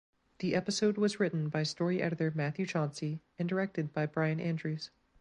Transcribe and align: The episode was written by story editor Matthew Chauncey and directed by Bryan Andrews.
The 0.39 0.55
episode 0.55 0.97
was 0.97 1.19
written 1.19 1.47
by 1.49 1.61
story 1.61 2.01
editor 2.01 2.31
Matthew 2.33 2.65
Chauncey 2.65 3.21
and 3.37 3.47
directed 3.47 3.93
by 3.93 4.07
Bryan 4.07 4.39
Andrews. 4.39 4.89